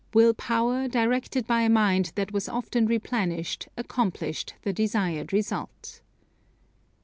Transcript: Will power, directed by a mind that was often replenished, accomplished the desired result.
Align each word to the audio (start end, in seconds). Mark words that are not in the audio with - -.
Will 0.15 0.33
power, 0.33 0.87
directed 0.87 1.45
by 1.45 1.61
a 1.61 1.69
mind 1.69 2.11
that 2.15 2.31
was 2.31 2.49
often 2.49 2.87
replenished, 2.87 3.67
accomplished 3.77 4.55
the 4.63 4.73
desired 4.73 5.31
result. 5.31 6.01